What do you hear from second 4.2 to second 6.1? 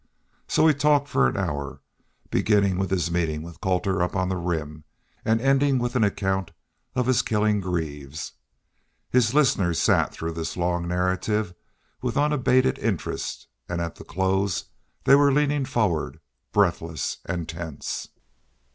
the Rim and ending with an